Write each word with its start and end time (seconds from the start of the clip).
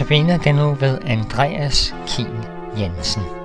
Notabene 0.00 0.40
den 0.44 0.54
nu 0.54 0.74
ved 0.74 0.98
Andreas 1.06 1.94
Kiel 2.06 2.46
Jensen. 2.78 3.39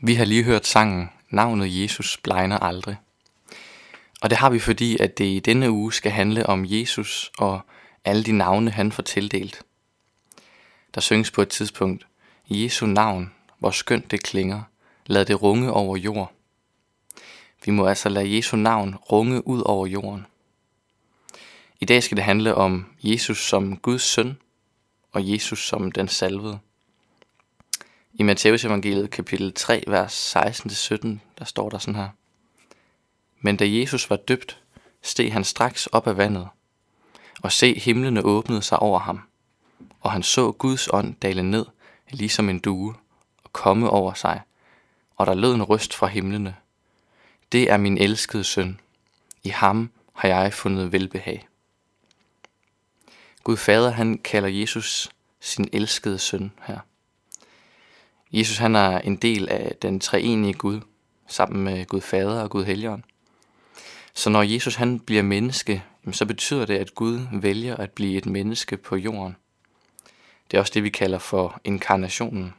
Vi 0.00 0.14
har 0.14 0.24
lige 0.24 0.42
hørt 0.42 0.66
sangen 0.66 1.10
Navnet 1.30 1.80
Jesus 1.80 2.16
blegner 2.16 2.58
aldrig. 2.58 2.96
Og 4.22 4.30
det 4.30 4.38
har 4.38 4.50
vi 4.50 4.58
fordi, 4.58 4.96
at 5.00 5.18
det 5.18 5.24
i 5.24 5.40
denne 5.40 5.70
uge 5.70 5.92
skal 5.92 6.12
handle 6.12 6.46
om 6.46 6.64
Jesus 6.68 7.32
og 7.38 7.60
alle 8.04 8.24
de 8.24 8.32
navne, 8.32 8.70
han 8.70 8.92
får 8.92 9.02
tildelt. 9.02 9.62
Der 10.94 11.00
synges 11.00 11.30
på 11.30 11.42
et 11.42 11.48
tidspunkt, 11.48 12.06
Jesu 12.48 12.86
navn, 12.86 13.32
hvor 13.58 13.70
skønt 13.70 14.10
det 14.10 14.22
klinger, 14.22 14.62
lad 15.06 15.24
det 15.24 15.42
runge 15.42 15.72
over 15.72 15.96
jord. 15.96 16.32
Vi 17.64 17.70
må 17.70 17.86
altså 17.86 18.08
lade 18.08 18.36
Jesu 18.36 18.56
navn 18.56 18.94
runge 18.94 19.46
ud 19.46 19.62
over 19.62 19.86
jorden. 19.86 20.26
I 21.80 21.84
dag 21.84 22.02
skal 22.02 22.16
det 22.16 22.24
handle 22.24 22.54
om 22.54 22.86
Jesus 23.02 23.48
som 23.48 23.76
Guds 23.76 24.02
søn 24.02 24.38
og 25.12 25.30
Jesus 25.30 25.66
som 25.66 25.92
den 25.92 26.08
salvede. 26.08 26.58
I 28.18 28.22
Matteus 28.22 28.64
evangeliet 28.64 29.10
kapitel 29.10 29.52
3, 29.52 29.84
vers 29.86 30.36
16-17, 30.36 31.08
der 31.38 31.44
står 31.44 31.68
der 31.68 31.78
sådan 31.78 31.94
her. 31.94 32.08
Men 33.40 33.56
da 33.56 33.64
Jesus 33.68 34.10
var 34.10 34.16
døbt, 34.16 34.62
steg 35.02 35.32
han 35.32 35.44
straks 35.44 35.86
op 35.86 36.06
af 36.06 36.16
vandet, 36.16 36.48
og 37.42 37.52
se 37.52 37.78
himlene 37.78 38.22
åbnede 38.22 38.62
sig 38.62 38.78
over 38.78 38.98
ham, 38.98 39.20
og 40.00 40.12
han 40.12 40.22
så 40.22 40.52
Guds 40.52 40.88
ånd 40.92 41.14
dale 41.14 41.42
ned, 41.42 41.66
ligesom 42.10 42.48
en 42.48 42.58
due, 42.58 42.94
og 43.44 43.52
komme 43.52 43.90
over 43.90 44.14
sig, 44.14 44.40
og 45.16 45.26
der 45.26 45.34
lød 45.34 45.54
en 45.54 45.62
røst 45.62 45.94
fra 45.94 46.06
himlene. 46.06 46.56
Det 47.52 47.70
er 47.70 47.76
min 47.76 47.98
elskede 47.98 48.44
søn. 48.44 48.80
I 49.42 49.48
ham 49.48 49.90
har 50.14 50.28
jeg 50.28 50.52
fundet 50.52 50.92
velbehag. 50.92 51.48
Gud 53.44 53.56
Fader, 53.56 53.90
han 53.90 54.18
kalder 54.18 54.48
Jesus 54.48 55.10
sin 55.40 55.68
elskede 55.72 56.18
søn 56.18 56.52
her. 56.62 56.78
Jesus 58.32 58.56
han 58.56 58.76
er 58.76 58.98
en 58.98 59.16
del 59.16 59.48
af 59.48 59.76
den 59.82 60.00
treenige 60.00 60.54
Gud, 60.54 60.80
sammen 61.28 61.64
med 61.64 61.86
Gud 61.86 62.00
Fader 62.00 62.42
og 62.42 62.50
Gud 62.50 62.64
Helligånd. 62.64 63.02
Så 64.14 64.30
når 64.30 64.42
Jesus 64.42 64.74
han 64.74 65.00
bliver 65.00 65.22
menneske, 65.22 65.84
så 66.12 66.26
betyder 66.26 66.66
det, 66.66 66.78
at 66.78 66.94
Gud 66.94 67.20
vælger 67.32 67.76
at 67.76 67.90
blive 67.90 68.18
et 68.18 68.26
menneske 68.26 68.76
på 68.76 68.96
jorden. 68.96 69.36
Det 70.50 70.56
er 70.56 70.60
også 70.60 70.72
det, 70.74 70.82
vi 70.82 70.88
kalder 70.88 71.18
for 71.18 71.60
inkarnationen. 71.64 72.54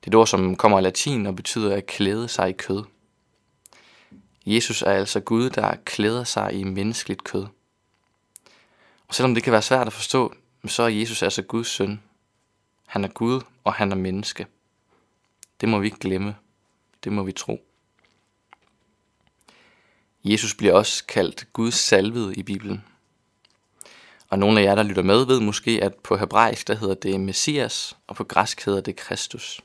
Det 0.00 0.06
er 0.06 0.10
et 0.10 0.14
ord, 0.14 0.26
som 0.26 0.56
kommer 0.56 0.78
af 0.78 0.82
latin 0.82 1.26
og 1.26 1.36
betyder 1.36 1.76
at 1.76 1.86
klæde 1.86 2.28
sig 2.28 2.48
i 2.48 2.52
kød. 2.52 2.84
Jesus 4.46 4.82
er 4.82 4.92
altså 4.92 5.20
Gud, 5.20 5.50
der 5.50 5.76
klæder 5.84 6.24
sig 6.24 6.52
i 6.54 6.64
menneskeligt 6.64 7.24
kød. 7.24 7.46
Og 9.08 9.14
selvom 9.14 9.34
det 9.34 9.42
kan 9.42 9.52
være 9.52 9.62
svært 9.62 9.86
at 9.86 9.92
forstå, 9.92 10.34
så 10.66 10.82
er 10.82 10.88
Jesus 10.88 11.22
altså 11.22 11.42
Guds 11.42 11.68
søn. 11.68 12.02
Han 12.86 13.04
er 13.04 13.08
Gud, 13.08 13.40
og 13.64 13.74
han 13.74 13.92
er 13.92 13.96
menneske. 13.96 14.46
Det 15.60 15.68
må 15.68 15.78
vi 15.78 15.86
ikke 15.86 15.98
glemme. 15.98 16.36
Det 17.04 17.12
må 17.12 17.22
vi 17.22 17.32
tro. 17.32 17.64
Jesus 20.24 20.54
bliver 20.54 20.74
også 20.74 21.06
kaldt 21.06 21.52
Guds 21.52 21.74
salvede 21.74 22.34
i 22.34 22.42
Bibelen. 22.42 22.84
Og 24.28 24.38
nogle 24.38 24.60
af 24.60 24.64
jer, 24.64 24.74
der 24.74 24.82
lytter 24.82 25.02
med, 25.02 25.26
ved 25.26 25.40
måske, 25.40 25.78
at 25.82 25.94
på 25.94 26.16
hebraisk 26.16 26.68
der 26.68 26.74
hedder 26.74 26.94
det 26.94 27.20
Messias, 27.20 27.96
og 28.06 28.16
på 28.16 28.24
græsk 28.24 28.64
hedder 28.64 28.80
det 28.80 28.96
Kristus. 28.96 29.60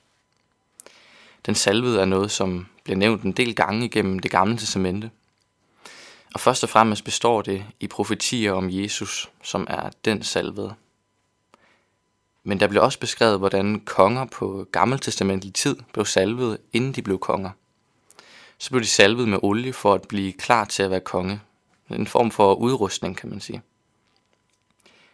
Den 1.46 1.56
salvede 1.56 2.02
er 2.02 2.06
noget, 2.06 2.32
som 2.32 2.68
bliver 2.84 2.98
nævnt 2.98 3.24
en 3.24 3.32
del 3.32 3.56
gange 3.56 3.86
igennem 3.86 4.20
det 4.20 4.32
gamle 4.32 4.58
testamente. 4.58 5.12
Og 6.34 6.40
først 6.40 6.64
og 6.64 6.70
fremmest 6.70 7.04
består 7.04 7.42
det 7.42 7.66
i 7.80 7.88
profetier 7.88 8.54
om 8.54 8.70
Jesus, 8.70 9.30
som 9.44 9.68
er 9.70 9.90
den 10.06 10.24
salvede. 10.24 10.76
Men 12.48 12.60
der 12.60 12.68
blev 12.68 12.84
også 12.84 13.00
beskrevet, 13.00 13.40
hvordan 13.40 13.80
konger 13.80 14.26
på 14.26 14.68
gammeltestamentlig 14.72 15.54
tid 15.54 15.76
blev 15.94 16.06
salvet, 16.06 16.58
inden 16.74 16.92
de 16.92 17.02
blev 17.02 17.20
konger. 17.20 17.50
Så 18.58 18.70
blev 18.70 18.82
de 18.82 18.88
salvet 18.88 19.28
med 19.28 19.40
olie 19.42 19.74
for 19.74 19.94
at 19.94 20.08
blive 20.08 20.34
klar 20.34 20.66
til 20.66 20.84
at 20.84 20.90
være 20.90 21.00
konge. 21.00 21.42
En 21.90 22.08
form 22.08 22.32
for 22.32 22.54
udrustning, 22.54 23.18
kan 23.18 23.30
man 23.30 23.40
sige. 23.40 23.62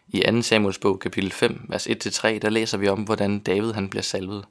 I 0.08 0.22
2. 0.30 0.42
Samuels 0.42 0.78
bog, 0.78 0.98
kapitel 0.98 1.32
5, 1.32 1.60
vers 1.68 1.86
1-3, 1.86 2.38
der 2.38 2.50
læser 2.50 2.78
vi 2.78 2.88
om, 2.88 3.02
hvordan 3.02 3.38
David 3.38 3.72
han 3.72 3.88
bliver 3.88 4.02
salvet. 4.02 4.44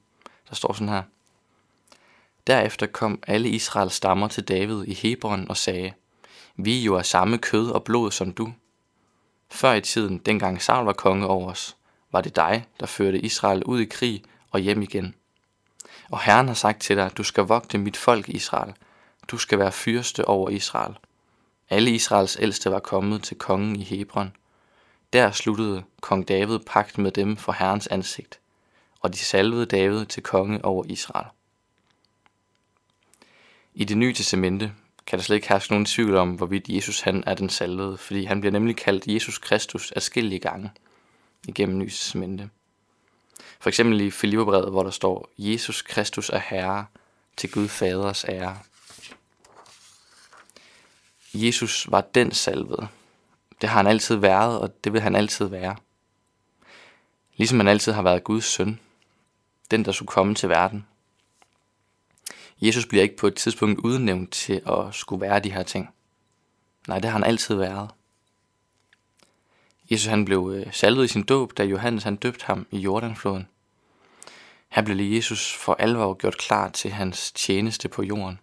Der 0.49 0.55
står 0.55 0.73
sådan 0.73 0.89
her. 0.89 1.03
Derefter 2.47 2.85
kom 2.85 3.19
alle 3.27 3.49
Israels 3.49 3.93
stammer 3.93 4.27
til 4.27 4.43
David 4.43 4.83
i 4.87 4.93
Hebron 4.93 5.45
og 5.49 5.57
sagde, 5.57 5.93
Vi 6.55 6.79
er 6.79 6.83
jo 6.83 6.97
af 6.97 7.05
samme 7.05 7.37
kød 7.37 7.69
og 7.69 7.83
blod 7.83 8.11
som 8.11 8.31
du. 8.31 8.53
Før 9.51 9.73
i 9.73 9.81
tiden, 9.81 10.17
dengang 10.17 10.61
Saul 10.61 10.85
var 10.85 10.93
konge 10.93 11.27
over 11.27 11.51
os, 11.51 11.75
var 12.13 12.21
det 12.21 12.35
dig, 12.35 12.65
der 12.79 12.85
førte 12.85 13.19
Israel 13.19 13.63
ud 13.63 13.79
i 13.79 13.85
krig 13.85 14.23
og 14.51 14.59
hjem 14.59 14.81
igen. 14.81 15.15
Og 16.11 16.21
Herren 16.21 16.47
har 16.47 16.55
sagt 16.55 16.81
til 16.81 16.97
dig, 16.97 17.11
du 17.17 17.23
skal 17.23 17.43
vogte 17.43 17.77
mit 17.77 17.97
folk 17.97 18.29
Israel. 18.29 18.73
Du 19.27 19.37
skal 19.37 19.59
være 19.59 19.71
fyrste 19.71 20.25
over 20.25 20.49
Israel. 20.49 20.93
Alle 21.69 21.91
Israels 21.91 22.37
ældste 22.39 22.71
var 22.71 22.79
kommet 22.79 23.23
til 23.23 23.37
kongen 23.37 23.75
i 23.75 23.83
Hebron. 23.83 24.35
Der 25.13 25.31
sluttede 25.31 25.83
kong 26.01 26.27
David 26.27 26.59
pagt 26.59 26.97
med 26.97 27.11
dem 27.11 27.37
for 27.37 27.51
Herrens 27.51 27.87
ansigt, 27.87 28.39
og 28.99 29.13
de 29.13 29.17
salvede 29.17 29.65
David 29.65 30.05
til 30.05 30.23
konge 30.23 30.65
over 30.65 30.83
Israel. 30.87 31.27
I 33.73 33.83
det 33.83 33.97
nye 33.97 34.13
testamente 34.13 34.71
kan 35.07 35.19
der 35.19 35.23
slet 35.23 35.35
ikke 35.35 35.49
herske 35.49 35.73
nogen 35.73 35.85
tvivl 35.85 36.15
om, 36.15 36.31
hvorvidt 36.31 36.69
Jesus 36.69 37.01
han 37.01 37.23
er 37.27 37.33
den 37.33 37.49
salvede, 37.49 37.97
fordi 37.97 38.23
han 38.23 38.41
bliver 38.41 38.51
nemlig 38.51 38.75
kaldt 38.75 39.07
Jesus 39.07 39.37
Kristus 39.37 39.93
adskillige 39.95 40.39
gange 40.39 40.71
igennem 41.47 41.81
lysets 41.81 42.15
mente. 42.15 42.49
For 43.59 43.69
eksempel 43.69 44.01
i 44.01 44.11
Filipperbrevet, 44.11 44.71
hvor 44.71 44.83
der 44.83 44.91
står, 44.91 45.29
Jesus 45.37 45.81
Kristus 45.81 46.29
er 46.29 46.39
Herre 46.39 46.85
til 47.37 47.51
Gud 47.51 47.67
Faders 47.67 48.23
ære. 48.23 48.59
Jesus 51.33 51.91
var 51.91 52.01
den 52.01 52.31
salvede. 52.31 52.87
Det 53.61 53.69
har 53.69 53.77
han 53.77 53.87
altid 53.87 54.15
været, 54.15 54.59
og 54.59 54.83
det 54.83 54.93
vil 54.93 55.01
han 55.01 55.15
altid 55.15 55.45
være. 55.45 55.75
Ligesom 57.37 57.59
han 57.59 57.67
altid 57.67 57.91
har 57.91 58.01
været 58.01 58.23
Guds 58.23 58.45
søn. 58.45 58.79
Den, 59.71 59.85
der 59.85 59.91
skulle 59.91 60.07
komme 60.07 60.35
til 60.35 60.49
verden. 60.49 60.87
Jesus 62.61 62.85
bliver 62.85 63.03
ikke 63.03 63.17
på 63.17 63.27
et 63.27 63.35
tidspunkt 63.35 63.79
udnævnt 63.79 64.31
til 64.31 64.61
at 64.67 64.95
skulle 64.95 65.21
være 65.21 65.39
de 65.39 65.51
her 65.51 65.63
ting. 65.63 65.89
Nej, 66.87 66.99
det 66.99 67.05
har 67.05 67.19
han 67.19 67.23
altid 67.23 67.55
været. 67.55 67.89
Jesus 69.91 70.07
han 70.07 70.25
blev 70.25 70.53
øh, 70.55 70.73
salvet 70.73 71.05
i 71.05 71.07
sin 71.07 71.23
dåb, 71.23 71.57
da 71.57 71.63
Johannes 71.63 72.03
han 72.03 72.15
døbte 72.15 72.45
ham 72.45 72.67
i 72.71 72.77
Jordanfloden. 72.77 73.47
Her 74.69 74.81
blev 74.81 75.13
Jesus 75.15 75.53
for 75.53 75.73
alvor 75.79 76.13
gjort 76.13 76.37
klar 76.37 76.69
til 76.69 76.91
hans 76.91 77.31
tjeneste 77.31 77.89
på 77.89 78.03
jorden. 78.03 78.39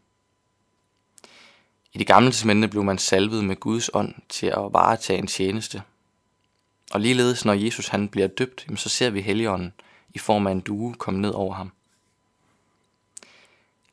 I 1.93 1.99
det 1.99 2.07
gamle 2.07 2.31
testamente 2.31 2.69
blev 2.69 2.85
man 2.85 2.99
salvet 2.99 3.45
med 3.45 3.57
Guds 3.57 3.91
ånd 3.95 4.15
til 4.29 4.47
at 4.47 4.69
varetage 4.73 5.19
en 5.19 5.27
tjeneste. 5.27 5.83
Og 6.93 7.01
ligeledes 7.01 7.45
når 7.45 7.53
Jesus 7.53 7.89
han 7.89 8.09
bliver 8.09 8.27
døbt, 8.27 8.67
så 8.77 8.89
ser 8.89 9.11
vi 9.11 9.21
Helligånden 9.21 9.73
i 10.15 10.19
form 10.19 10.47
af 10.47 10.53
en 10.53 10.61
due 10.61 10.95
komme 10.95 11.21
ned 11.21 11.31
over 11.31 11.55
ham. 11.55 11.73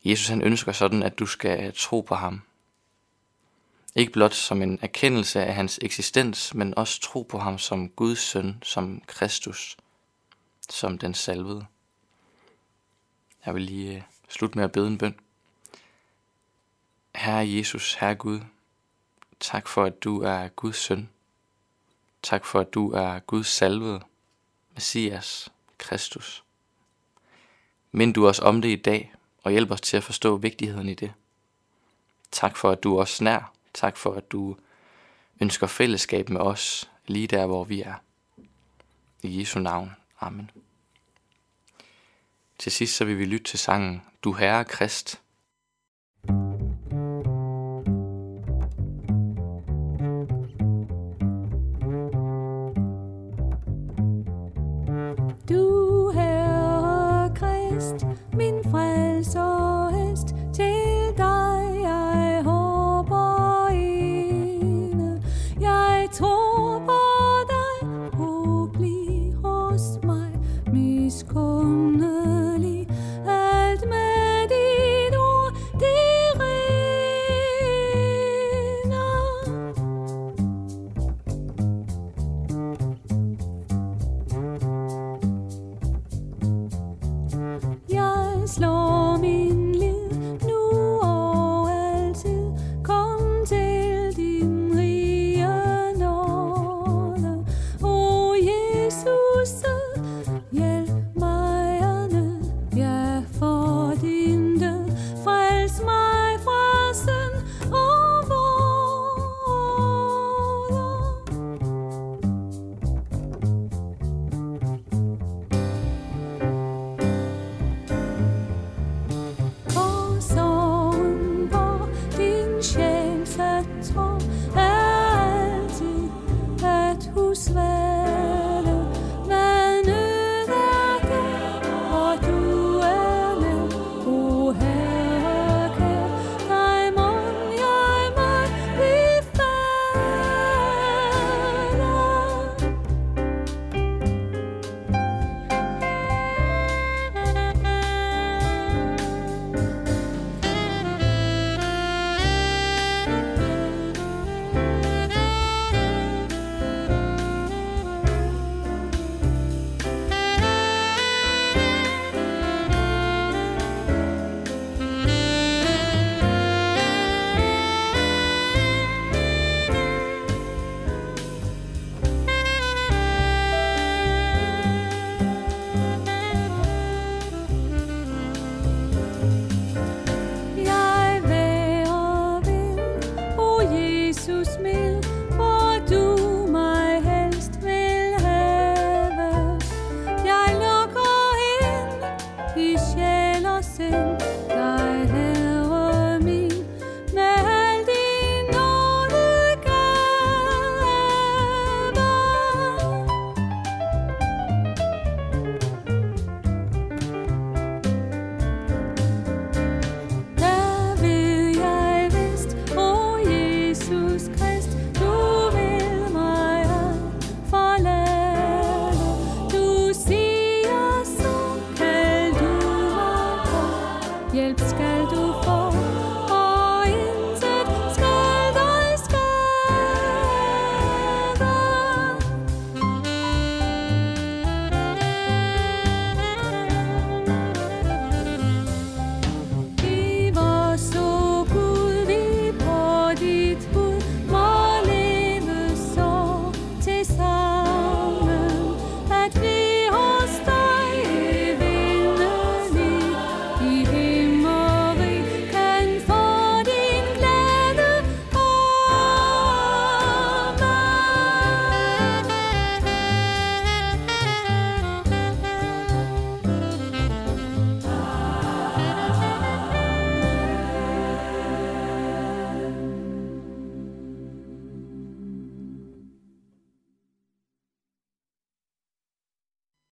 Jesus 0.05 0.27
han 0.27 0.41
ønsker 0.41 0.71
sådan, 0.71 1.03
at 1.03 1.19
du 1.19 1.25
skal 1.25 1.73
tro 1.75 2.01
på 2.01 2.15
ham. 2.15 2.41
Ikke 3.95 4.11
blot 4.11 4.33
som 4.33 4.61
en 4.61 4.79
erkendelse 4.81 5.45
af 5.45 5.55
hans 5.55 5.79
eksistens, 5.81 6.53
men 6.53 6.77
også 6.77 7.01
tro 7.01 7.23
på 7.23 7.39
ham 7.39 7.57
som 7.57 7.89
Guds 7.89 8.19
søn, 8.19 8.63
som 8.63 9.01
Kristus, 9.07 9.77
som 10.69 10.97
den 10.97 11.13
salvede. 11.13 11.65
Jeg 13.45 13.55
vil 13.55 13.61
lige 13.61 13.95
øh, 13.95 14.01
slutte 14.29 14.57
med 14.57 14.65
at 14.65 14.71
bede 14.71 14.87
en 14.87 14.97
bøn. 14.97 15.15
Herre 17.15 17.49
Jesus, 17.49 17.93
Herre 17.93 18.15
Gud, 18.15 18.39
tak 19.39 19.67
for, 19.67 19.83
at 19.83 20.03
du 20.03 20.21
er 20.21 20.47
Guds 20.47 20.77
søn. 20.77 21.09
Tak 22.23 22.45
for, 22.45 22.59
at 22.59 22.73
du 22.73 22.91
er 22.91 23.19
Guds 23.19 23.47
salvede, 23.47 24.01
Messias, 24.73 25.51
Kristus. 25.77 26.43
Mind 27.91 28.13
du 28.13 28.27
os 28.27 28.39
om 28.39 28.61
det 28.61 28.69
i 28.69 28.75
dag, 28.75 29.13
og 29.43 29.51
hjælp 29.51 29.71
os 29.71 29.81
til 29.81 29.97
at 29.97 30.03
forstå 30.03 30.37
vigtigheden 30.37 30.89
i 30.89 30.93
det. 30.93 31.13
Tak 32.31 32.57
for, 32.57 32.71
at 32.71 32.83
du 32.83 32.97
er 32.97 33.01
os 33.01 33.21
nær. 33.21 33.53
Tak 33.77 33.97
for, 33.97 34.13
at 34.13 34.31
du 34.31 34.57
ønsker 35.41 35.67
fællesskab 35.67 36.29
med 36.29 36.41
os 36.41 36.91
lige 37.07 37.27
der, 37.27 37.45
hvor 37.45 37.63
vi 37.63 37.81
er. 37.81 37.95
I 39.23 39.39
Jesu 39.39 39.59
navn. 39.59 39.91
Amen. 40.19 40.51
Til 42.59 42.71
sidst 42.71 42.95
så 42.95 43.05
vil 43.05 43.19
vi 43.19 43.25
lytte 43.25 43.43
til 43.43 43.59
sangen 43.59 44.01
Du 44.23 44.33
Herre 44.33 44.65
Krist, 44.65 45.21